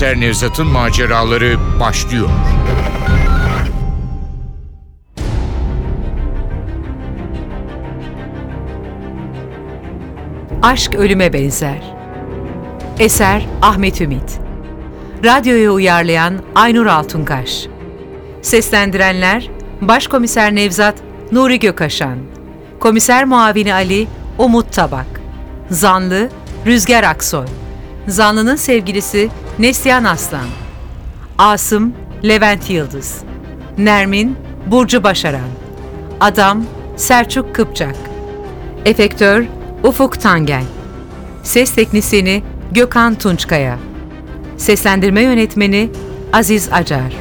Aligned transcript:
Başkomiser 0.00 0.20
Nevzat'ın 0.20 0.66
maceraları 0.66 1.56
başlıyor. 1.80 2.28
Aşk 10.62 10.94
ölüme 10.94 11.32
benzer. 11.32 11.94
Eser 12.98 13.46
Ahmet 13.62 14.00
Ümit. 14.00 14.40
Radyoya 15.24 15.70
uyarlayan 15.70 16.34
Aynur 16.54 16.86
Altunkaş. 16.86 17.66
Seslendirenler 18.42 19.50
Başkomiser 19.80 20.54
Nevzat 20.54 20.94
Nuri 21.32 21.58
Gökaşan. 21.58 22.18
Komiser 22.78 23.24
Muavini 23.24 23.74
Ali 23.74 24.06
Umut 24.38 24.72
Tabak. 24.72 25.20
Zanlı 25.70 26.28
Rüzgar 26.66 27.04
Aksoy. 27.04 27.46
Zanlının 28.08 28.56
sevgilisi 28.56 29.30
Neslihan 29.60 30.04
Aslan. 30.04 30.46
Asım 31.38 31.94
Levent 32.24 32.70
Yıldız. 32.70 33.20
Nermin 33.78 34.36
Burcu 34.66 35.02
Başaran. 35.02 35.48
Adam 36.20 36.64
Selçuk 36.96 37.54
Kıpçak. 37.54 37.96
Efektör 38.84 39.44
Ufuk 39.82 40.20
Tangel. 40.20 40.64
Ses 41.42 41.74
teknisyeni 41.74 42.42
Gökhan 42.72 43.14
Tunçkaya. 43.14 43.78
Seslendirme 44.56 45.22
yönetmeni 45.22 45.90
Aziz 46.32 46.68
Acar. 46.72 47.12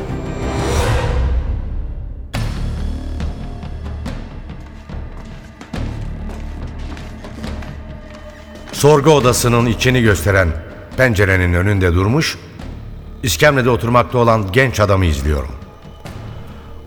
Sorgu 8.72 9.12
odasının 9.12 9.66
içini 9.66 10.02
gösteren 10.02 10.69
pencerenin 11.00 11.54
önünde 11.54 11.94
durmuş, 11.94 12.38
iskemlede 13.24 13.70
oturmakta 13.70 14.18
olan 14.18 14.52
genç 14.52 14.80
adamı 14.80 15.06
izliyorum. 15.06 15.52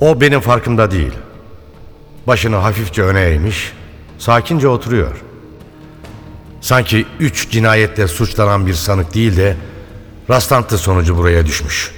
O 0.00 0.20
benim 0.20 0.40
farkımda 0.40 0.90
değil. 0.90 1.12
Başını 2.26 2.56
hafifçe 2.56 3.02
öne 3.02 3.20
eğmiş, 3.20 3.72
sakince 4.18 4.68
oturuyor. 4.68 5.16
Sanki 6.60 7.06
üç 7.20 7.50
cinayetle 7.50 8.08
suçlanan 8.08 8.66
bir 8.66 8.74
sanık 8.74 9.14
değil 9.14 9.36
de 9.36 9.56
rastlantı 10.30 10.78
sonucu 10.78 11.16
buraya 11.16 11.46
düşmüş. 11.46 11.92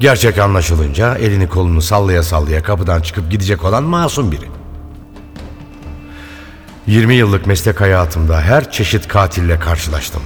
Gerçek 0.00 0.38
anlaşılınca 0.38 1.16
elini 1.16 1.48
kolunu 1.48 1.82
sallaya 1.82 2.22
sallaya 2.22 2.62
kapıdan 2.62 3.00
çıkıp 3.00 3.30
gidecek 3.30 3.64
olan 3.64 3.84
masum 3.84 4.32
biri. 4.32 4.46
20 6.86 7.14
yıllık 7.14 7.46
meslek 7.46 7.80
hayatımda 7.80 8.40
her 8.40 8.70
çeşit 8.70 9.08
katille 9.08 9.58
karşılaştım. 9.58 10.22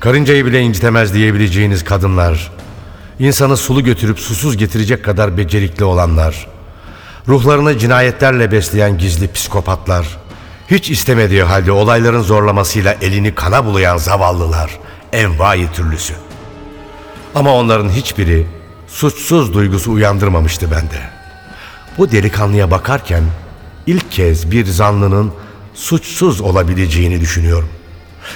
Karıncayı 0.00 0.46
bile 0.46 0.60
incitemez 0.60 1.14
diyebileceğiniz 1.14 1.84
kadınlar, 1.84 2.52
insanı 3.18 3.56
sulu 3.56 3.84
götürüp 3.84 4.18
susuz 4.18 4.56
getirecek 4.56 5.04
kadar 5.04 5.36
becerikli 5.36 5.84
olanlar, 5.84 6.46
ruhlarını 7.28 7.78
cinayetlerle 7.78 8.52
besleyen 8.52 8.98
gizli 8.98 9.32
psikopatlar, 9.32 10.18
hiç 10.70 10.90
istemediği 10.90 11.42
halde 11.42 11.72
olayların 11.72 12.22
zorlamasıyla 12.22 12.96
elini 13.00 13.34
kana 13.34 13.64
bulayan 13.64 13.96
zavallılar, 13.96 14.78
envai 15.12 15.72
türlüsü. 15.72 16.14
Ama 17.34 17.54
onların 17.54 17.88
hiçbiri 17.88 18.46
suçsuz 18.88 19.54
duygusu 19.54 19.92
uyandırmamıştı 19.92 20.70
bende. 20.70 21.00
Bu 21.98 22.10
delikanlıya 22.10 22.70
bakarken 22.70 23.22
ilk 23.86 24.10
kez 24.10 24.50
bir 24.50 24.66
zanlının 24.66 25.32
suçsuz 25.74 26.40
olabileceğini 26.40 27.20
düşünüyorum. 27.20 27.68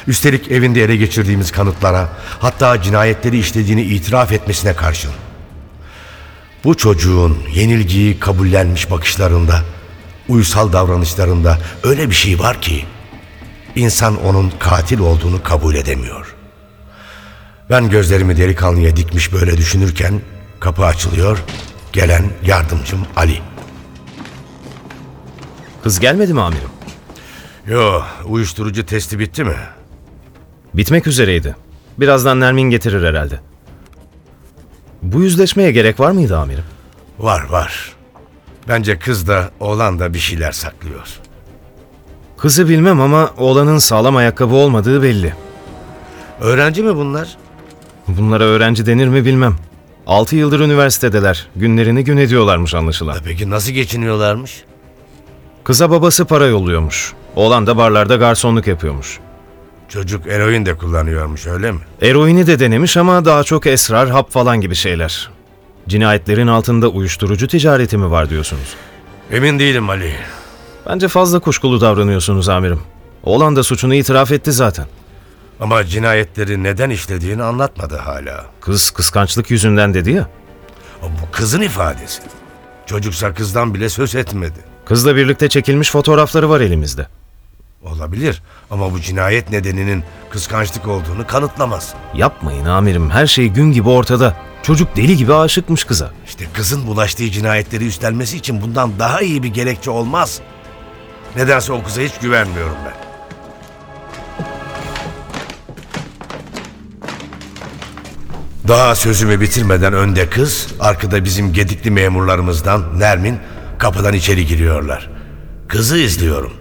Üstelik 0.06 0.50
evinde 0.50 0.84
ele 0.84 0.96
geçirdiğimiz 0.96 1.52
kanıtlara, 1.52 2.08
hatta 2.40 2.82
cinayetleri 2.82 3.38
işlediğini 3.38 3.82
itiraf 3.82 4.32
etmesine 4.32 4.76
karşın. 4.76 5.12
Bu 6.64 6.76
çocuğun 6.76 7.38
yenilgiyi 7.54 8.20
kabullenmiş 8.20 8.90
bakışlarında, 8.90 9.60
uysal 10.28 10.72
davranışlarında 10.72 11.58
öyle 11.82 12.10
bir 12.10 12.14
şey 12.14 12.38
var 12.38 12.62
ki 12.62 12.84
insan 13.74 14.24
onun 14.24 14.52
katil 14.58 14.98
olduğunu 14.98 15.42
kabul 15.42 15.74
edemiyor. 15.74 16.34
Ben 17.70 17.90
gözlerimi 17.90 18.36
delikanlıya 18.36 18.96
dikmiş 18.96 19.32
böyle 19.32 19.56
düşünürken 19.56 20.20
kapı 20.60 20.84
açılıyor. 20.84 21.38
Gelen 21.92 22.24
yardımcım 22.42 23.06
Ali. 23.16 23.40
Kız 25.82 26.00
gelmedi 26.00 26.34
mi 26.34 26.40
amirim? 26.40 26.73
Yo, 27.68 28.02
uyuşturucu 28.26 28.86
testi 28.86 29.18
bitti 29.18 29.44
mi? 29.44 29.56
Bitmek 30.74 31.06
üzereydi. 31.06 31.56
Birazdan 31.98 32.40
Nermin 32.40 32.62
getirir 32.62 33.06
herhalde. 33.08 33.40
Bu 35.02 35.22
yüzleşmeye 35.22 35.72
gerek 35.72 36.00
var 36.00 36.10
mıydı 36.10 36.38
amirim? 36.38 36.64
Var 37.18 37.44
var. 37.50 37.92
Bence 38.68 38.98
kız 38.98 39.28
da 39.28 39.50
oğlan 39.60 39.98
da 39.98 40.14
bir 40.14 40.18
şeyler 40.18 40.52
saklıyor. 40.52 41.08
Kızı 42.36 42.68
bilmem 42.68 43.00
ama 43.00 43.30
oğlanın 43.36 43.78
sağlam 43.78 44.16
ayakkabı 44.16 44.54
olmadığı 44.54 45.02
belli. 45.02 45.34
Öğrenci 46.40 46.82
mi 46.82 46.96
bunlar? 46.96 47.36
Bunlara 48.08 48.44
öğrenci 48.44 48.86
denir 48.86 49.08
mi 49.08 49.24
bilmem. 49.24 49.56
6 50.06 50.36
yıldır 50.36 50.60
üniversitedeler. 50.60 51.46
Günlerini 51.56 52.04
gün 52.04 52.16
ediyorlarmış 52.16 52.74
anlaşılan. 52.74 53.16
E 53.16 53.20
Peki 53.24 53.50
nasıl 53.50 53.72
geçiniyorlarmış? 53.72 54.64
Kıza 55.64 55.90
babası 55.90 56.24
para 56.24 56.46
yolluyormuş. 56.46 57.12
Oğlan 57.36 57.66
da 57.66 57.76
barlarda 57.76 58.16
garsonluk 58.16 58.66
yapıyormuş. 58.66 59.18
Çocuk 59.88 60.26
eroin 60.26 60.66
de 60.66 60.76
kullanıyormuş 60.76 61.46
öyle 61.46 61.72
mi? 61.72 61.78
Eroini 62.02 62.46
de 62.46 62.58
denemiş 62.58 62.96
ama 62.96 63.24
daha 63.24 63.44
çok 63.44 63.66
esrar, 63.66 64.08
hap 64.10 64.30
falan 64.30 64.60
gibi 64.60 64.74
şeyler. 64.74 65.30
Cinayetlerin 65.88 66.46
altında 66.46 66.88
uyuşturucu 66.88 67.48
ticareti 67.48 67.96
mi 67.96 68.10
var 68.10 68.30
diyorsunuz? 68.30 68.74
Emin 69.30 69.58
değilim 69.58 69.90
Ali. 69.90 70.14
Bence 70.86 71.08
fazla 71.08 71.38
kuşkulu 71.38 71.80
davranıyorsunuz 71.80 72.48
amirim. 72.48 72.80
Oğlan 73.22 73.56
da 73.56 73.62
suçunu 73.62 73.94
itiraf 73.94 74.32
etti 74.32 74.52
zaten. 74.52 74.86
Ama 75.60 75.84
cinayetleri 75.84 76.62
neden 76.62 76.90
işlediğini 76.90 77.42
anlatmadı 77.42 77.96
hala. 77.96 78.44
Kız 78.60 78.90
kıskançlık 78.90 79.50
yüzünden 79.50 79.94
dedi 79.94 80.10
ya. 80.10 80.28
O 81.02 81.06
Bu 81.06 81.32
kızın 81.32 81.60
ifadesi. 81.60 82.22
Çocuksa 82.86 83.34
kızdan 83.34 83.74
bile 83.74 83.88
söz 83.88 84.14
etmedi. 84.14 84.73
Kızla 84.86 85.16
birlikte 85.16 85.48
çekilmiş 85.48 85.90
fotoğrafları 85.90 86.50
var 86.50 86.60
elimizde. 86.60 87.06
Olabilir 87.82 88.42
ama 88.70 88.92
bu 88.92 89.00
cinayet 89.00 89.50
nedeninin 89.50 90.04
kıskançlık 90.30 90.88
olduğunu 90.88 91.26
kanıtlamaz. 91.26 91.94
Yapmayın 92.14 92.64
amirim 92.64 93.10
her 93.10 93.26
şey 93.26 93.48
gün 93.48 93.72
gibi 93.72 93.88
ortada. 93.88 94.36
Çocuk 94.62 94.96
deli 94.96 95.16
gibi 95.16 95.34
aşıkmış 95.34 95.84
kıza. 95.84 96.10
İşte 96.26 96.44
kızın 96.52 96.86
bulaştığı 96.86 97.30
cinayetleri 97.30 97.86
üstlenmesi 97.86 98.36
için 98.36 98.62
bundan 98.62 98.98
daha 98.98 99.20
iyi 99.20 99.42
bir 99.42 99.48
gerekçe 99.48 99.90
olmaz. 99.90 100.40
Nedense 101.36 101.72
o 101.72 101.82
kıza 101.82 102.00
hiç 102.00 102.18
güvenmiyorum 102.22 102.76
ben. 102.86 103.04
Daha 108.68 108.94
sözümü 108.94 109.40
bitirmeden 109.40 109.92
önde 109.92 110.30
kız, 110.30 110.68
arkada 110.80 111.24
bizim 111.24 111.52
gedikli 111.52 111.90
memurlarımızdan 111.90 113.00
Nermin 113.00 113.38
kapıdan 113.78 114.14
içeri 114.14 114.46
giriyorlar. 114.46 115.10
Kızı 115.68 115.98
izliyorum. 115.98 116.52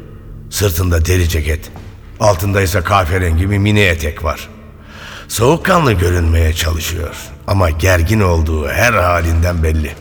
Sırtında 0.49 1.05
deri 1.05 1.29
ceket, 1.29 1.71
altında 2.19 2.61
ise 2.61 2.81
kahverengi 2.81 3.49
bir 3.49 3.57
mini 3.57 3.79
etek 3.79 4.23
var. 4.23 4.49
Soğukkanlı 5.27 5.93
görünmeye 5.93 6.53
çalışıyor 6.53 7.15
ama 7.47 7.69
gergin 7.69 8.19
olduğu 8.21 8.67
her 8.67 8.93
halinden 8.93 9.63
belli. 9.63 9.95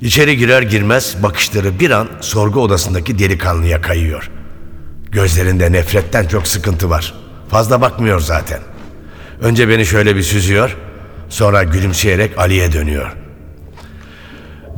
İçeri 0.00 0.36
girer 0.36 0.62
girmez 0.62 1.16
bakışları 1.22 1.80
bir 1.80 1.90
an 1.90 2.08
sorgu 2.20 2.60
odasındaki 2.60 3.18
delikanlıya 3.18 3.80
kayıyor. 3.80 4.30
Gözlerinde 5.10 5.72
nefretten 5.72 6.26
çok 6.26 6.46
sıkıntı 6.46 6.90
var. 6.90 7.14
Fazla 7.50 7.80
bakmıyor 7.80 8.20
zaten. 8.20 8.60
Önce 9.42 9.68
beni 9.68 9.86
şöyle 9.86 10.16
bir 10.16 10.22
süzüyor, 10.22 10.76
sonra 11.28 11.62
gülümseyerek 11.62 12.38
Ali'ye 12.38 12.72
dönüyor. 12.72 13.19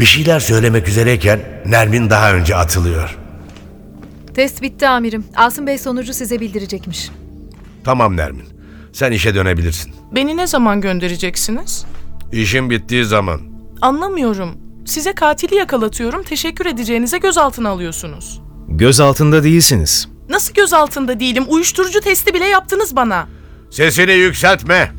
Bir 0.02 0.06
şeyler 0.06 0.40
söylemek 0.40 0.88
üzereyken 0.88 1.40
Nermin 1.66 2.10
daha 2.10 2.32
önce 2.32 2.56
atılıyor. 2.56 3.18
Test 4.34 4.62
bitti 4.62 4.88
amirim. 4.88 5.24
Asım 5.36 5.66
Bey 5.66 5.78
sonucu 5.78 6.14
size 6.14 6.40
bildirecekmiş. 6.40 7.10
Tamam 7.84 8.16
Nermin, 8.16 8.44
sen 8.92 9.12
işe 9.12 9.34
dönebilirsin. 9.34 9.94
Beni 10.14 10.36
ne 10.36 10.46
zaman 10.46 10.80
göndereceksiniz? 10.80 11.84
İşin 12.32 12.70
bittiği 12.70 13.04
zaman. 13.04 13.40
Anlamıyorum. 13.80 14.58
Size 14.84 15.14
katili 15.14 15.54
yakalatıyorum, 15.54 16.22
teşekkür 16.22 16.66
edeceğinize 16.66 17.18
gözaltına 17.18 17.68
alıyorsunuz. 17.68 18.40
Göz 18.68 19.00
altında 19.00 19.44
değilsiniz. 19.44 20.08
Nasıl 20.28 20.54
gözaltında 20.54 21.20
değilim? 21.20 21.44
Uyuşturucu 21.48 22.00
testi 22.00 22.34
bile 22.34 22.44
yaptınız 22.44 22.96
bana. 22.96 23.28
Sesini 23.70 24.12
yükseltme. 24.12 24.92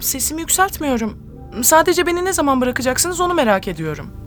Sesimi 0.00 0.40
yükseltmiyorum. 0.40 1.18
Sadece 1.62 2.06
beni 2.06 2.24
ne 2.24 2.32
zaman 2.32 2.60
bırakacaksınız 2.60 3.20
onu 3.20 3.34
merak 3.34 3.68
ediyorum. 3.68 4.25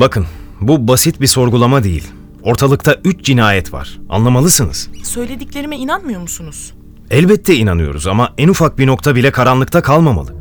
Bakın 0.00 0.26
bu 0.60 0.88
basit 0.88 1.20
bir 1.20 1.26
sorgulama 1.26 1.84
değil. 1.84 2.08
Ortalıkta 2.42 2.96
üç 3.04 3.24
cinayet 3.24 3.72
var. 3.72 3.98
Anlamalısınız. 4.08 4.90
Söylediklerime 5.04 5.76
inanmıyor 5.76 6.20
musunuz? 6.20 6.74
Elbette 7.10 7.54
inanıyoruz 7.54 8.06
ama 8.06 8.34
en 8.38 8.48
ufak 8.48 8.78
bir 8.78 8.86
nokta 8.86 9.14
bile 9.14 9.30
karanlıkta 9.30 9.82
kalmamalı. 9.82 10.34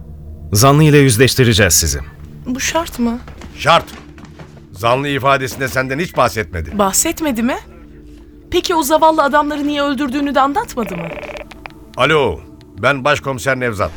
Zanlı 0.53 0.83
ile 0.83 0.97
yüzleştireceğiz 0.97 1.73
sizi. 1.73 1.99
Bu 2.45 2.59
şart 2.59 2.99
mı? 2.99 3.19
Şart. 3.57 3.85
Zanlı 4.71 5.07
ifadesinde 5.07 5.67
senden 5.67 5.99
hiç 5.99 6.17
bahsetmedi. 6.17 6.77
Bahsetmedi 6.77 7.43
mi? 7.43 7.57
Peki 8.51 8.75
o 8.75 8.83
zavallı 8.83 9.23
adamları 9.23 9.67
niye 9.67 9.81
öldürdüğünü 9.81 10.35
de 10.35 10.41
anlatmadı 10.41 10.97
mı? 10.97 11.07
Alo, 11.97 12.39
ben 12.81 13.03
başkomiser 13.03 13.59
Nevzat. 13.59 13.91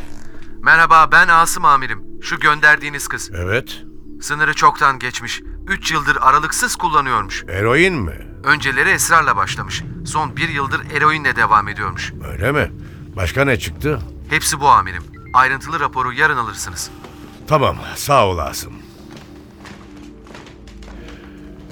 Merhaba 0.62 1.08
ben 1.12 1.28
Asım 1.28 1.64
amirim. 1.64 2.02
Şu 2.22 2.40
gönderdiğiniz 2.40 3.08
kız. 3.08 3.30
Evet, 3.34 3.82
Sınırı 4.20 4.54
çoktan 4.54 4.98
geçmiş. 4.98 5.40
3 5.68 5.92
yıldır 5.92 6.18
aralıksız 6.20 6.76
kullanıyormuş. 6.76 7.44
eroin 7.48 7.94
mi? 7.94 8.26
Önceleri 8.44 8.90
esrarla 8.90 9.36
başlamış. 9.36 9.82
Son 10.06 10.36
bir 10.36 10.48
yıldır 10.48 10.80
eroinle 10.96 11.36
devam 11.36 11.68
ediyormuş. 11.68 12.12
Öyle 12.32 12.52
mi? 12.52 12.72
Başka 13.16 13.44
ne 13.44 13.58
çıktı? 13.58 13.98
Hepsi 14.30 14.60
bu 14.60 14.68
amirim. 14.68 15.02
Ayrıntılı 15.34 15.80
raporu 15.80 16.12
yarın 16.12 16.36
alırsınız. 16.36 16.90
Tamam, 17.48 17.76
sağ 17.96 18.26
ol 18.26 18.38
Asım. 18.38 18.72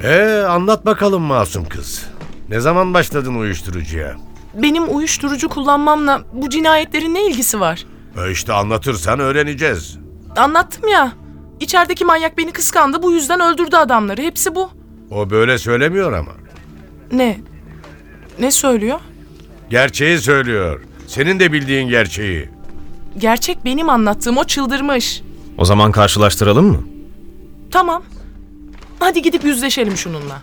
Ee, 0.03 0.45
anlat 0.49 0.87
bakalım 0.87 1.23
masum 1.23 1.69
kız. 1.69 2.07
Ne 2.49 2.61
zaman 2.61 2.95
başladın 2.95 3.35
uyuşturucuya? 3.35 4.17
Benim 4.55 4.97
uyuşturucu 4.97 5.49
kullanmamla 5.49 6.23
bu 6.33 6.51
cinayetlerin 6.51 7.15
ne 7.15 7.27
ilgisi 7.27 7.61
var? 7.61 7.87
E 8.25 8.31
işte 8.31 8.53
anlatırsan 8.53 9.21
öğreneceğiz. 9.21 9.99
Anlattım 10.37 10.89
ya. 10.89 11.13
İçerideki 11.61 12.05
manyak 12.05 12.39
beni 12.39 12.53
kıskandı 12.53 13.03
bu 13.03 13.13
yüzden 13.13 13.41
öldürdü 13.41 13.77
adamları. 13.77 14.23
Hepsi 14.23 14.55
bu. 14.55 14.71
O 15.11 15.31
böyle 15.31 15.59
söylemiyor 15.59 16.13
ama. 16.13 16.33
Ne? 17.13 17.41
Ne 18.39 18.51
söylüyor? 18.51 19.01
Gerçeği 19.71 20.19
söylüyor. 20.19 20.81
Senin 21.07 21.41
de 21.41 21.53
bildiğin 21.53 21.89
gerçeği. 21.89 22.49
Gerçek 23.19 23.65
benim 23.65 23.89
anlattığım 23.91 24.37
o 24.37 24.45
çıldırmış. 24.45 25.23
O 25.59 25.65
zaman 25.65 25.93
karşılaştıralım 25.93 26.67
mı? 26.67 26.83
Tamam. 27.71 28.03
Hadi 29.01 29.23
gidip 29.23 29.45
yüzleşelim 29.45 29.97
şununla. 29.97 30.43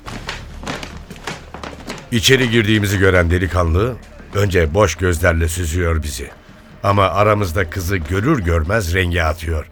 İçeri 2.11 2.49
girdiğimizi 2.49 2.99
gören 2.99 3.31
delikanlı 3.31 3.95
önce 4.35 4.73
boş 4.73 4.95
gözlerle 4.95 5.47
süzüyor 5.47 6.03
bizi. 6.03 6.29
Ama 6.83 7.03
aramızda 7.03 7.69
kızı 7.69 7.97
görür 7.97 8.39
görmez 8.39 8.93
rengi 8.93 9.23
atıyor. 9.23 9.69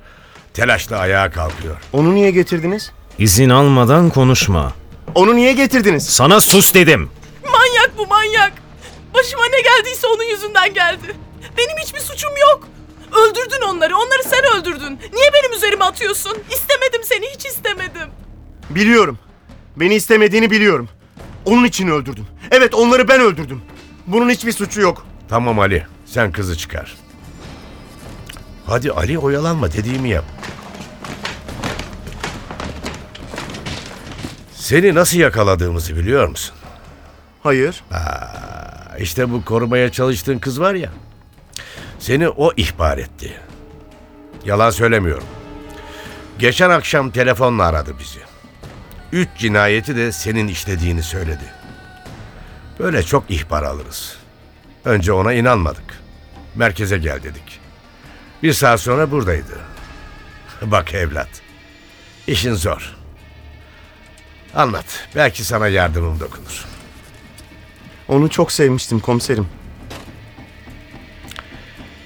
Telaşla 0.53 0.97
ayağa 0.97 1.31
kalkıyor. 1.31 1.77
Onu 1.93 2.15
niye 2.15 2.31
getirdiniz? 2.31 2.91
İzin 3.19 3.49
almadan 3.49 4.09
konuşma. 4.09 4.73
Onu 5.15 5.35
niye 5.35 5.53
getirdiniz? 5.53 6.09
Sana 6.09 6.41
sus 6.41 6.73
dedim. 6.73 7.09
Manyak 7.43 7.91
bu 7.97 8.07
manyak. 8.07 8.53
Başıma 9.13 9.43
ne 9.45 9.61
geldiyse 9.61 10.07
onun 10.07 10.23
yüzünden 10.23 10.73
geldi. 10.73 11.15
Benim 11.57 11.77
hiçbir 11.83 11.99
suçum 11.99 12.31
yok. 12.51 12.67
Öldürdün 13.11 13.61
onları. 13.67 13.97
Onları 13.97 14.23
sen 14.23 14.59
öldürdün. 14.59 14.99
Niye 15.13 15.29
benim 15.33 15.53
üzerime 15.57 15.83
atıyorsun? 15.85 16.37
İstemedim 16.51 17.01
seni. 17.03 17.25
Hiç 17.35 17.45
istemedim. 17.45 18.09
Biliyorum. 18.69 19.19
Beni 19.75 19.95
istemediğini 19.95 20.51
biliyorum. 20.51 20.89
Onun 21.45 21.65
için 21.65 21.87
öldürdüm. 21.87 22.27
Evet 22.51 22.73
onları 22.73 23.07
ben 23.07 23.21
öldürdüm. 23.21 23.61
Bunun 24.07 24.29
hiçbir 24.29 24.51
suçu 24.51 24.81
yok. 24.81 25.05
Tamam 25.29 25.59
Ali, 25.59 25.85
sen 26.05 26.31
kızı 26.31 26.57
çıkar. 26.57 26.95
Hadi 28.65 28.91
Ali 28.91 29.19
oyalanma 29.19 29.71
dediğimi 29.73 30.09
yap. 30.09 30.25
Seni 34.63 34.95
nasıl 34.95 35.17
yakaladığımızı 35.17 35.97
biliyor 35.97 36.27
musun? 36.27 36.55
Hayır. 37.43 37.83
İşte 38.99 39.31
bu 39.31 39.45
korumaya 39.45 39.91
çalıştığın 39.91 40.39
kız 40.39 40.59
var 40.59 40.73
ya. 40.73 40.89
Seni 41.99 42.29
o 42.29 42.53
ihbar 42.57 42.97
etti. 42.97 43.39
Yalan 44.45 44.69
söylemiyorum. 44.69 45.27
Geçen 46.39 46.69
akşam 46.69 47.11
telefonla 47.11 47.63
aradı 47.63 47.93
bizi. 47.99 48.19
Üç 49.11 49.29
cinayeti 49.37 49.95
de 49.95 50.11
senin 50.11 50.47
işlediğini 50.47 51.03
söyledi. 51.03 51.53
Böyle 52.79 53.03
çok 53.03 53.31
ihbar 53.31 53.63
alırız. 53.63 54.17
Önce 54.85 55.13
ona 55.13 55.33
inanmadık. 55.33 56.01
Merkeze 56.55 56.97
gel 56.97 57.23
dedik. 57.23 57.59
Bir 58.43 58.53
saat 58.53 58.79
sonra 58.79 59.11
buradaydı. 59.11 59.59
Bak 60.61 60.93
evlat. 60.93 61.29
İşin 62.27 62.53
zor. 62.53 63.02
Anlat. 64.55 64.85
Belki 65.15 65.43
sana 65.43 65.67
yardımım 65.67 66.19
dokunur. 66.19 66.65
Onu 68.07 68.29
çok 68.29 68.51
sevmiştim 68.51 68.99
komiserim. 68.99 69.47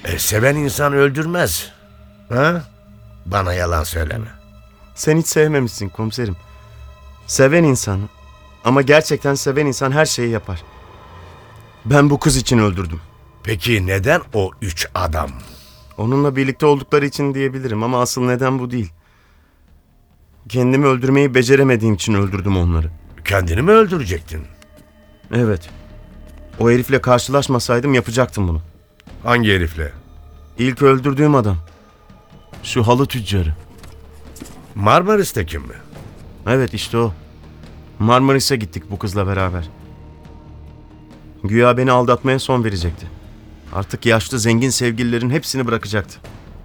E, 0.04 0.18
seven 0.18 0.56
insan 0.56 0.92
öldürmez. 0.92 1.72
Ha? 2.28 2.62
Bana 3.26 3.54
yalan 3.54 3.84
söyleme. 3.84 4.26
Sen 4.94 5.16
hiç 5.18 5.26
sevmemişsin 5.26 5.88
komiserim. 5.88 6.36
Seven 7.26 7.64
insan. 7.64 8.00
Ama 8.64 8.82
gerçekten 8.82 9.34
seven 9.34 9.66
insan 9.66 9.92
her 9.92 10.06
şeyi 10.06 10.30
yapar. 10.30 10.62
Ben 11.84 12.10
bu 12.10 12.18
kız 12.18 12.36
için 12.36 12.58
öldürdüm. 12.58 13.00
Peki 13.42 13.86
neden 13.86 14.20
o 14.34 14.50
üç 14.62 14.86
adam? 14.94 15.30
Onunla 15.98 16.36
birlikte 16.36 16.66
oldukları 16.66 17.06
için 17.06 17.34
diyebilirim 17.34 17.82
ama 17.82 18.00
asıl 18.00 18.22
neden 18.22 18.58
bu 18.58 18.70
değil. 18.70 18.92
Kendimi 20.48 20.86
öldürmeyi 20.86 21.34
beceremediğim 21.34 21.94
için 21.94 22.14
öldürdüm 22.14 22.56
onları. 22.56 22.90
Kendini 23.24 23.62
mi 23.62 23.70
öldürecektin? 23.70 24.42
Evet. 25.34 25.70
O 26.60 26.70
herifle 26.70 27.00
karşılaşmasaydım 27.00 27.94
yapacaktım 27.94 28.48
bunu. 28.48 28.60
Hangi 29.24 29.52
herifle? 29.52 29.92
İlk 30.58 30.82
öldürdüğüm 30.82 31.34
adam. 31.34 31.56
Şu 32.62 32.86
halı 32.86 33.06
tüccarı. 33.06 33.54
Marmaris'teki 34.74 35.58
mi? 35.58 35.74
Evet 36.46 36.74
işte 36.74 36.98
o. 36.98 37.12
Marmaris'e 37.98 38.56
gittik 38.56 38.82
bu 38.90 38.98
kızla 38.98 39.26
beraber. 39.26 39.68
Güya 41.44 41.76
beni 41.76 41.92
aldatmaya 41.92 42.38
son 42.38 42.64
verecekti. 42.64 43.06
Artık 43.72 44.06
yaşlı 44.06 44.38
zengin 44.38 44.70
sevgililerin 44.70 45.30
hepsini 45.30 45.66
bırakacaktı. 45.66 46.18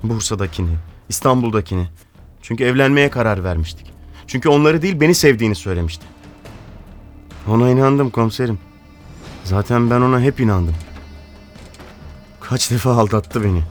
Bursa'dakini, 0.03 0.75
İstanbul'dakini. 1.09 1.87
Çünkü 2.43 2.63
evlenmeye 2.63 3.09
karar 3.09 3.43
vermiştik. 3.43 3.93
Çünkü 4.27 4.49
onları 4.49 4.81
değil 4.81 4.99
beni 4.99 5.15
sevdiğini 5.15 5.55
söylemişti. 5.55 6.05
Ona 7.47 7.69
inandım 7.69 8.09
komiserim. 8.09 8.59
Zaten 9.43 9.89
ben 9.89 10.01
ona 10.01 10.21
hep 10.21 10.39
inandım. 10.39 10.75
Kaç 12.41 12.71
defa 12.71 12.91
aldattı 12.91 13.43
beni. 13.43 13.61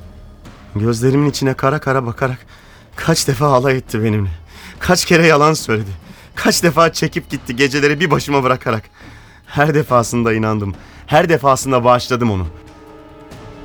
Gözlerimin 0.76 1.30
içine 1.30 1.54
kara 1.54 1.78
kara 1.78 2.06
bakarak 2.06 2.38
kaç 2.96 3.28
defa 3.28 3.46
alay 3.46 3.76
etti 3.76 4.04
benimle. 4.04 4.30
Kaç 4.78 5.04
kere 5.04 5.26
yalan 5.26 5.54
söyledi. 5.54 5.90
Kaç 6.34 6.62
defa 6.62 6.92
çekip 6.92 7.30
gitti 7.30 7.56
geceleri 7.56 8.00
bir 8.00 8.10
başıma 8.10 8.42
bırakarak. 8.42 8.82
Her 9.46 9.74
defasında 9.74 10.32
inandım. 10.32 10.74
Her 11.06 11.28
defasında 11.28 11.84
bağışladım 11.84 12.30
onu. 12.30 12.46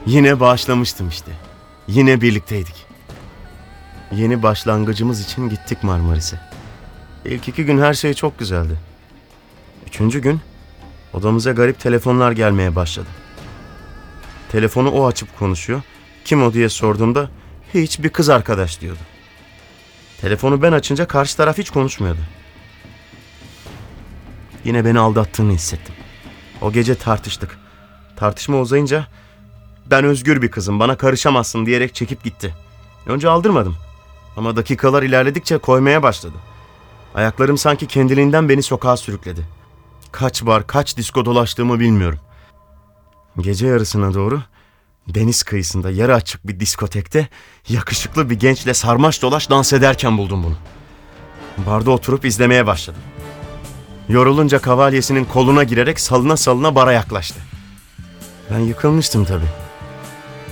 Yine 0.06 0.40
bağışlamıştım 0.40 1.10
işte. 1.10 1.32
Yine 1.88 2.22
birlikteydik. 2.22 2.87
Yeni 4.12 4.44
başlangıcımız 4.44 5.22
için 5.22 5.50
gittik 5.50 5.84
Marmaris'e. 5.84 6.40
İlk 7.26 7.48
iki 7.48 7.66
gün 7.66 7.82
her 7.82 7.94
şey 7.94 8.14
çok 8.14 8.40
güzeldi. 8.40 8.80
Üçüncü 9.88 10.22
gün 10.22 10.42
odamıza 11.14 11.52
garip 11.52 11.80
telefonlar 11.80 12.32
gelmeye 12.32 12.76
başladı. 12.76 13.08
Telefonu 14.52 14.92
o 14.92 15.08
açıp 15.08 15.40
konuşuyor. 15.40 15.82
Kim 16.26 16.44
o 16.44 16.54
diye 16.54 16.70
sorduğumda 16.70 17.30
hiç 17.74 18.04
bir 18.04 18.10
kız 18.10 18.30
arkadaş 18.30 18.82
diyordu. 18.82 19.00
Telefonu 20.22 20.62
ben 20.62 20.72
açınca 20.72 21.08
karşı 21.08 21.38
taraf 21.38 21.58
hiç 21.58 21.70
konuşmuyordu. 21.70 22.22
Yine 24.64 24.86
beni 24.86 25.00
aldattığını 25.00 25.52
hissettim. 25.52 25.96
O 26.62 26.72
gece 26.72 26.96
tartıştık. 26.96 27.58
Tartışma 28.16 28.60
uzayınca 28.60 29.08
ben 29.86 30.06
özgür 30.06 30.42
bir 30.42 30.52
kızım 30.52 30.80
bana 30.80 30.98
karışamazsın 30.98 31.66
diyerek 31.66 31.96
çekip 31.96 32.24
gitti. 32.24 32.56
Önce 33.06 33.30
aldırmadım. 33.30 33.87
Ama 34.38 34.56
dakikalar 34.56 35.04
ilerledikçe 35.04 35.58
koymaya 35.58 36.04
başladı. 36.04 36.36
Ayaklarım 37.16 37.58
sanki 37.58 37.88
kendiliğinden 37.88 38.50
beni 38.50 38.64
sokağa 38.64 38.98
sürükledi. 38.98 39.42
Kaç 40.12 40.46
bar 40.46 40.68
kaç 40.68 40.98
disko 40.98 41.26
dolaştığımı 41.26 41.80
bilmiyorum. 41.80 42.20
Gece 43.40 43.68
yarısına 43.68 44.14
doğru 44.14 44.42
deniz 45.08 45.44
kıyısında 45.44 45.92
yarı 45.92 46.16
açık 46.16 46.48
bir 46.48 46.60
diskotekte 46.60 47.28
yakışıklı 47.70 48.30
bir 48.30 48.40
gençle 48.40 48.74
sarmaş 48.74 49.22
dolaş 49.22 49.50
dans 49.50 49.74
ederken 49.74 50.18
buldum 50.18 50.44
bunu. 50.44 50.56
Barda 51.66 51.92
oturup 51.92 52.26
izlemeye 52.26 52.68
başladım. 52.68 53.02
Yorulunca 54.10 54.60
kavalyesinin 54.60 55.26
koluna 55.26 55.64
girerek 55.64 56.00
salına 56.00 56.38
salına 56.38 56.76
bara 56.76 56.92
yaklaştı. 56.92 57.40
Ben 58.52 58.60
yıkılmıştım 58.60 59.26
tabii. 59.26 59.50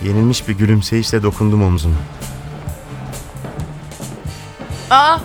Yenilmiş 0.04 0.48
bir 0.48 0.54
gülümseyişle 0.54 1.24
dokundum 1.24 1.64
omzuna. 1.64 1.96
Aa! 4.90 5.18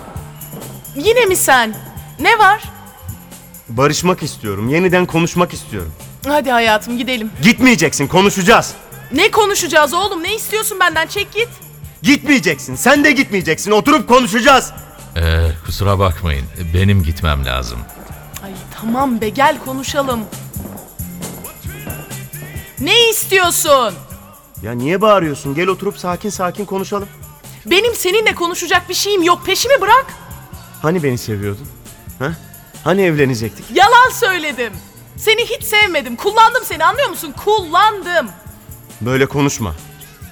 Yine 0.95 1.25
mi 1.25 1.35
sen? 1.35 1.75
Ne 2.19 2.39
var? 2.39 2.63
Barışmak 3.69 4.23
istiyorum, 4.23 4.69
yeniden 4.69 5.05
konuşmak 5.05 5.53
istiyorum. 5.53 5.91
Hadi 6.27 6.51
hayatım 6.51 6.97
gidelim. 6.97 7.31
Gitmeyeceksin, 7.41 8.07
konuşacağız. 8.07 8.73
Ne 9.11 9.31
konuşacağız 9.31 9.93
oğlum? 9.93 10.23
Ne 10.23 10.35
istiyorsun 10.35 10.79
benden? 10.79 11.07
Çek 11.07 11.31
git. 11.33 11.49
Gitmeyeceksin. 12.01 12.75
Sen 12.75 13.03
de 13.03 13.11
gitmeyeceksin. 13.11 13.71
Oturup 13.71 14.07
konuşacağız. 14.07 14.71
Ee, 15.17 15.47
kusura 15.65 15.99
bakmayın. 15.99 16.45
Benim 16.73 17.03
gitmem 17.03 17.45
lazım. 17.45 17.79
Ay 18.43 18.51
tamam 18.81 19.21
be 19.21 19.29
gel 19.29 19.57
konuşalım. 19.65 20.19
Ne 22.79 23.09
istiyorsun? 23.09 23.93
Ya 24.63 24.71
niye 24.71 25.01
bağırıyorsun? 25.01 25.55
Gel 25.55 25.67
oturup 25.67 25.97
sakin 25.97 26.29
sakin 26.29 26.65
konuşalım. 26.65 27.07
Benim 27.65 27.95
seninle 27.95 28.35
konuşacak 28.35 28.89
bir 28.89 28.93
şeyim 28.93 29.23
yok. 29.23 29.45
Peşimi 29.45 29.81
bırak. 29.81 30.05
Hani 30.81 31.03
beni 31.03 31.17
seviyordun? 31.17 31.67
Ha? 32.19 32.31
Hani 32.83 33.01
evlenecektik? 33.01 33.65
Yalan 33.73 34.09
söyledim. 34.13 34.73
Seni 35.17 35.41
hiç 35.45 35.63
sevmedim. 35.63 36.15
Kullandım 36.15 36.63
seni 36.65 36.85
anlıyor 36.85 37.09
musun? 37.09 37.33
Kullandım. 37.45 38.29
Böyle 39.01 39.25
konuşma. 39.25 39.75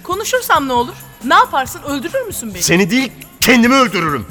Konuşursam 0.04 0.68
ne 0.68 0.74
olur? 0.74 0.94
Ne 1.24 1.34
yaparsın? 1.36 1.82
Öldürür 1.84 2.22
müsün 2.28 2.54
beni? 2.54 2.64
Seni 2.64 2.92
değil 2.92 3.12
kendimi 3.42 3.76
öldürürüm. 3.76 4.26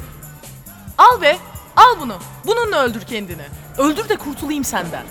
Al 0.97 1.21
be. 1.21 1.37
Al 1.75 1.99
bunu. 2.01 2.15
Bununla 2.45 2.83
öldür 2.83 3.01
kendini. 3.01 3.41
Öldür 3.77 4.09
de 4.09 4.15
kurtulayım 4.15 4.63
senden. 4.63 5.03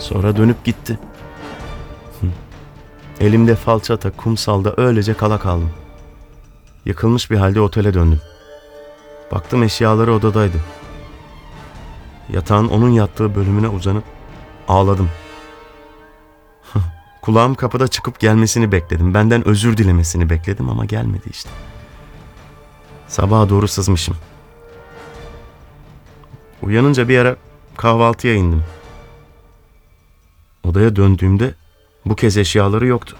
Sonra 0.00 0.36
dönüp 0.36 0.64
gitti. 0.64 0.98
Elimde 3.20 3.54
falçata 3.56 4.10
kumsalda 4.10 4.74
öylece 4.76 5.14
kala 5.14 5.38
kaldım. 5.38 5.70
Yıkılmış 6.84 7.30
bir 7.30 7.36
halde 7.36 7.60
otele 7.60 7.94
döndüm. 7.94 8.20
Baktım 9.32 9.62
eşyaları 9.62 10.14
odadaydı. 10.14 10.56
Yatağın 12.32 12.68
onun 12.68 12.90
yattığı 12.90 13.34
bölümüne 13.34 13.68
uzanıp 13.68 14.04
ağladım. 14.68 15.10
Kulağım 17.22 17.54
kapıda 17.54 17.88
çıkıp 17.88 18.20
gelmesini 18.20 18.72
bekledim. 18.72 19.14
Benden 19.14 19.48
özür 19.48 19.76
dilemesini 19.76 20.30
bekledim 20.30 20.70
ama 20.70 20.84
gelmedi 20.84 21.24
işte. 21.30 21.50
Sabaha 23.08 23.48
doğru 23.48 23.68
sızmışım. 23.68 24.16
Uyanınca 26.62 27.08
bir 27.08 27.18
ara 27.18 27.36
kahvaltıya 27.76 28.34
indim. 28.34 28.64
Odaya 30.64 30.96
döndüğümde 30.96 31.54
bu 32.06 32.16
kez 32.16 32.36
eşyaları 32.36 32.86
yoktu. 32.86 33.16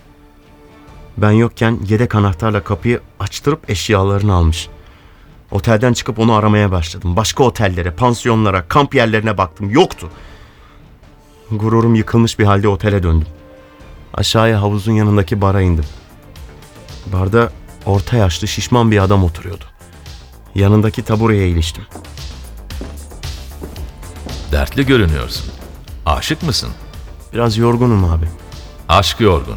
Ben 1.16 1.30
yokken 1.30 1.78
yedek 1.88 2.14
anahtarla 2.14 2.64
kapıyı 2.64 3.00
açtırıp 3.20 3.70
eşyalarını 3.70 4.34
almış. 4.34 4.68
Otelden 5.50 5.92
çıkıp 5.92 6.18
onu 6.18 6.34
aramaya 6.34 6.70
başladım. 6.70 7.16
Başka 7.16 7.44
otellere, 7.44 7.90
pansiyonlara, 7.90 8.68
kamp 8.68 8.94
yerlerine 8.94 9.38
baktım. 9.38 9.70
Yoktu. 9.70 10.10
Gururum 11.50 11.94
yıkılmış 11.94 12.38
bir 12.38 12.44
halde 12.44 12.68
otele 12.68 13.02
döndüm. 13.02 13.28
Aşağıya 14.14 14.62
havuzun 14.62 14.92
yanındaki 14.92 15.40
bara 15.40 15.60
indim. 15.60 15.84
Barda 17.12 17.52
orta 17.86 18.16
yaşlı 18.16 18.48
şişman 18.48 18.90
bir 18.90 18.98
adam 18.98 19.24
oturuyordu. 19.24 19.64
Yanındaki 20.54 21.02
tabureye 21.02 21.48
iliştim. 21.48 21.84
Dertli 24.52 24.86
görünüyorsun. 24.86 25.52
Aşık 26.06 26.42
mısın? 26.42 26.70
Biraz 27.32 27.56
yorgunum 27.56 28.04
abi. 28.04 28.26
Aşk 28.88 29.20
yorgunu. 29.20 29.56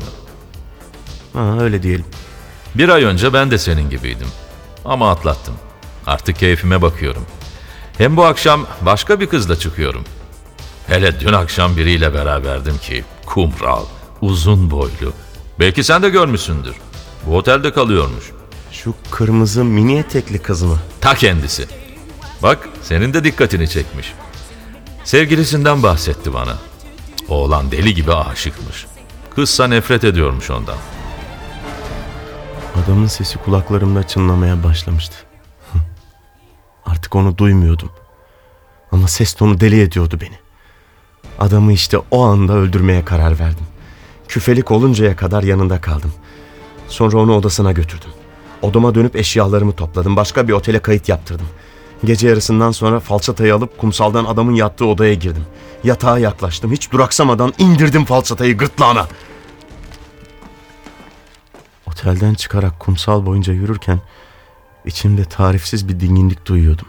Ha, 1.33 1.57
öyle 1.59 1.83
diyelim. 1.83 2.05
Bir 2.75 2.89
ay 2.89 3.03
önce 3.03 3.33
ben 3.33 3.51
de 3.51 3.57
senin 3.57 3.89
gibiydim. 3.89 4.27
Ama 4.86 5.12
atlattım. 5.12 5.55
Artık 6.07 6.36
keyfime 6.39 6.81
bakıyorum. 6.81 7.25
Hem 7.98 8.17
bu 8.17 8.25
akşam 8.25 8.65
başka 8.81 9.19
bir 9.19 9.27
kızla 9.27 9.55
çıkıyorum. 9.59 10.03
Hele 10.88 11.19
dün 11.19 11.33
akşam 11.33 11.77
biriyle 11.77 12.13
beraberdim 12.13 12.77
ki 12.77 13.03
kumral, 13.25 13.86
uzun 14.21 14.71
boylu. 14.71 15.13
Belki 15.59 15.83
sen 15.83 16.03
de 16.03 16.09
görmüşsündür. 16.09 16.75
Bu 17.25 17.38
otelde 17.38 17.74
kalıyormuş. 17.74 18.31
Şu 18.71 18.93
kırmızı 19.12 19.63
mini 19.63 19.98
etekli 19.98 20.39
kız 20.39 20.62
mı? 20.62 20.79
Ta 21.01 21.15
kendisi. 21.15 21.67
Bak 22.43 22.69
senin 22.83 23.13
de 23.13 23.24
dikkatini 23.24 23.69
çekmiş. 23.69 24.13
Sevgilisinden 25.03 25.83
bahsetti 25.83 26.33
bana. 26.33 26.57
Oğlan 27.27 27.71
deli 27.71 27.93
gibi 27.93 28.13
aşıkmış. 28.13 28.86
Kızsa 29.39 29.67
nefret 29.67 30.03
ediyormuş 30.03 30.50
ondan. 30.50 30.77
Adamın 32.84 33.08
sesi 33.08 33.38
kulaklarımda 33.38 34.08
çınlamaya 34.08 34.63
başlamıştı. 34.63 35.15
Artık 36.86 37.15
onu 37.15 37.38
duymuyordum. 37.38 37.89
Ama 38.91 39.08
ses 39.08 39.34
tonu 39.34 39.60
deli 39.60 39.81
ediyordu 39.81 40.17
beni. 40.22 40.36
Adamı 41.39 41.74
işte 41.74 41.98
o 42.12 42.24
anda 42.24 42.53
öldürmeye 42.53 43.05
karar 43.05 43.39
verdim. 43.39 43.65
Küfelik 44.27 44.72
oluncaya 44.72 45.15
kadar 45.15 45.43
yanında 45.43 45.81
kaldım. 45.81 46.13
Sonra 46.88 47.17
onu 47.17 47.36
odasına 47.36 47.72
götürdüm. 47.72 48.10
Odama 48.62 48.96
dönüp 48.96 49.15
eşyalarımı 49.15 49.72
topladım. 49.72 50.15
Başka 50.15 50.48
bir 50.48 50.53
otele 50.53 50.79
kayıt 50.79 51.10
yaptırdım. 51.10 51.48
Gece 52.05 52.27
yarısından 52.27 52.72
sonra 52.72 53.00
falçatayı 53.00 53.55
alıp 53.55 53.77
kumsaldan 53.77 54.25
adamın 54.25 54.55
yattığı 54.55 54.86
odaya 54.86 55.13
girdim. 55.13 55.46
Yatağa 55.84 56.19
yaklaştım. 56.19 56.72
Hiç 56.72 56.91
duraksamadan 56.91 57.53
indirdim 57.58 58.05
falçatayı 58.05 58.58
gırtlağına. 58.58 59.08
Otelden 62.00 62.34
çıkarak 62.34 62.79
kumsal 62.79 63.25
boyunca 63.25 63.53
yürürken 63.53 64.00
içimde 64.86 65.25
tarifsiz 65.25 65.88
bir 65.88 66.00
dinginlik 66.00 66.46
duyuyordum. 66.46 66.88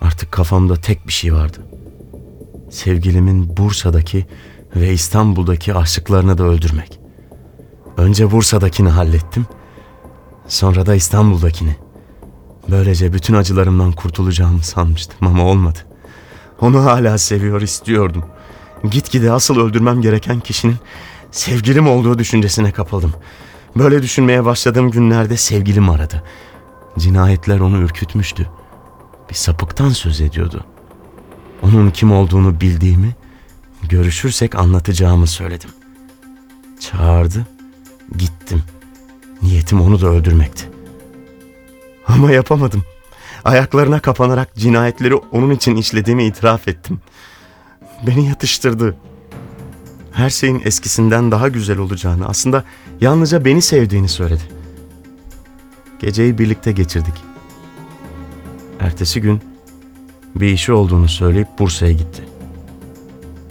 Artık 0.00 0.32
kafamda 0.32 0.76
tek 0.76 1.06
bir 1.06 1.12
şey 1.12 1.34
vardı. 1.34 1.58
Sevgilimin 2.70 3.56
Bursa'daki 3.56 4.26
ve 4.76 4.92
İstanbul'daki 4.92 5.74
aşıklarını 5.74 6.38
da 6.38 6.44
öldürmek. 6.44 7.00
Önce 7.96 8.30
Bursa'dakini 8.30 8.88
hallettim. 8.88 9.46
Sonra 10.48 10.86
da 10.86 10.94
İstanbul'dakini. 10.94 11.76
Böylece 12.70 13.12
bütün 13.12 13.34
acılarımdan 13.34 13.92
kurtulacağımı 13.92 14.62
sanmıştım 14.62 15.26
ama 15.26 15.44
olmadı. 15.44 15.78
Onu 16.60 16.84
hala 16.84 17.18
seviyor 17.18 17.62
istiyordum. 17.62 18.24
Gitgide 18.90 19.32
asıl 19.32 19.60
öldürmem 19.60 20.02
gereken 20.02 20.40
kişinin 20.40 20.76
sevgilim 21.30 21.88
olduğu 21.88 22.18
düşüncesine 22.18 22.72
kapıldım. 22.72 23.14
Böyle 23.76 24.02
düşünmeye 24.02 24.44
başladığım 24.44 24.90
günlerde 24.90 25.36
sevgilim 25.36 25.90
aradı. 25.90 26.22
Cinayetler 26.98 27.60
onu 27.60 27.78
ürkütmüştü. 27.78 28.48
Bir 29.30 29.34
sapıktan 29.34 29.88
söz 29.88 30.20
ediyordu. 30.20 30.64
Onun 31.62 31.90
kim 31.90 32.12
olduğunu 32.12 32.60
bildiğimi, 32.60 33.16
görüşürsek 33.82 34.54
anlatacağımı 34.54 35.26
söyledim. 35.26 35.70
Çağırdı, 36.80 37.46
gittim. 38.18 38.62
Niyetim 39.42 39.80
onu 39.80 40.00
da 40.00 40.06
öldürmekti. 40.06 40.68
Ama 42.08 42.32
yapamadım. 42.32 42.84
Ayaklarına 43.44 44.00
kapanarak 44.00 44.54
cinayetleri 44.54 45.14
onun 45.14 45.50
için 45.50 45.76
işlediğimi 45.76 46.24
itiraf 46.24 46.68
ettim. 46.68 47.00
Beni 48.06 48.28
yatıştırdı. 48.28 48.96
Her 50.12 50.30
şeyin 50.30 50.62
eskisinden 50.64 51.30
daha 51.30 51.48
güzel 51.48 51.78
olacağını, 51.78 52.28
aslında 52.28 52.64
yalnızca 53.00 53.44
beni 53.44 53.62
sevdiğini 53.62 54.08
söyledi. 54.08 54.42
Geceyi 56.00 56.38
birlikte 56.38 56.72
geçirdik. 56.72 57.14
Ertesi 58.80 59.20
gün 59.20 59.40
bir 60.34 60.48
işi 60.48 60.72
olduğunu 60.72 61.08
söyleyip 61.08 61.48
Bursa'ya 61.58 61.92
gitti. 61.92 62.24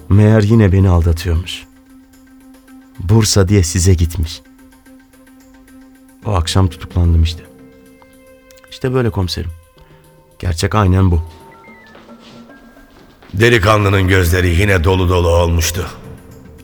Meğer 0.10 0.42
yine 0.42 0.72
beni 0.72 0.90
aldatıyormuş. 0.90 1.64
Bursa 3.00 3.48
diye 3.48 3.64
size 3.64 3.94
gitmiş. 3.94 4.42
O 6.26 6.32
akşam 6.32 6.68
tutuklandım 6.68 7.24
işte. 7.24 7.44
İşte 8.72 8.94
böyle 8.94 9.10
komiserim. 9.10 9.52
Gerçek 10.40 10.76
aynen 10.76 11.12
bu. 11.12 11.22
Delikanlının 13.34 14.08
gözleri 14.08 14.50
yine 14.50 14.84
dolu 14.84 15.10
dolu 15.10 15.28
olmuştu. 15.30 16.01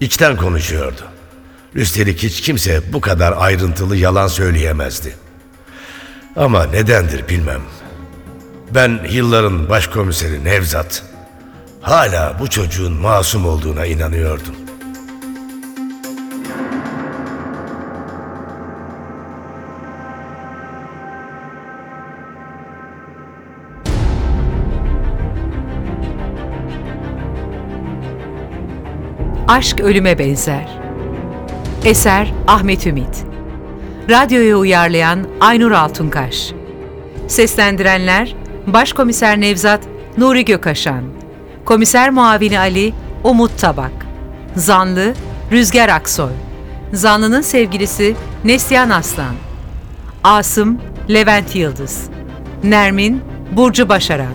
İçten 0.02 0.38
konuşuyordu. 0.38 1.02
Üstelik 1.76 2.24
hiç 2.24 2.42
kimse 2.42 2.94
bu 2.94 3.02
kadar 3.02 3.34
ayrıntılı 3.38 3.96
yalan 3.96 4.28
söyleyemezdi. 4.28 5.16
Ama 6.36 6.64
nedendir 6.66 7.30
bilmem. 7.30 7.62
Ben 8.72 9.00
yılların 9.10 9.70
başkomiseri 9.70 10.44
Nevzat. 10.44 11.04
Hala 11.82 12.38
bu 12.40 12.50
çocuğun 12.50 12.94
masum 12.94 13.46
olduğuna 13.46 13.86
inanıyordum. 13.86 14.56
Aşk 29.48 29.80
ölüme 29.80 30.20
benzer. 30.20 30.80
Eser 31.86 32.34
Ahmet 32.48 32.88
Ümit. 32.88 33.26
Radyoya 34.10 34.58
uyarlayan 34.58 35.28
Aynur 35.42 35.72
Altunkaş. 35.72 36.52
Seslendirenler 37.28 38.36
Başkomiser 38.68 39.42
Nevzat 39.42 39.80
Nuri 40.18 40.46
Gökaşan. 40.46 41.04
Komiser 41.66 42.10
Muavini 42.10 42.60
Ali 42.60 42.94
Umut 43.24 43.60
Tabak. 43.60 43.92
Zanlı 44.56 45.14
Rüzgar 45.52 45.90
Aksoy. 45.90 46.32
Zanlının 46.94 47.42
sevgilisi 47.42 48.16
Neslihan 48.44 48.90
Aslan 48.90 49.36
Asım 50.24 50.82
Levent 51.10 51.56
Yıldız 51.56 52.10
Nermin 52.64 53.22
Burcu 53.52 53.90
Başaran 53.90 54.34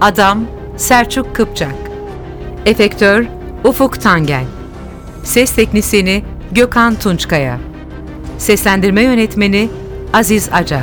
Adam 0.00 0.44
Selçuk 0.76 1.36
Kıpçak 1.36 1.74
Efektör 2.66 3.41
Ufuk 3.64 4.00
Tangel. 4.00 4.44
Ses 5.24 5.52
Teknisini 5.54 6.24
Gökhan 6.52 6.94
Tunçkaya. 6.94 7.58
Seslendirme 8.38 9.02
Yönetmeni 9.02 9.70
Aziz 10.12 10.48
Acar. 10.52 10.82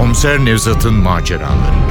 Komiser 0.00 0.44
Nevzat'ın 0.44 0.94
maceraları. 0.94 1.83